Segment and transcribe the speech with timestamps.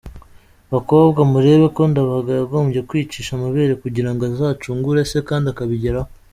[0.73, 6.09] Bakobwa, murebe ko Ndabaga yagombye kwicisha amabere kugira ngo azacungure se, kandi akabigeraho.